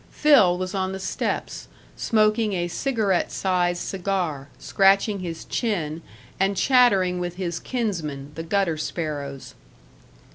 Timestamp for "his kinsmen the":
7.35-8.41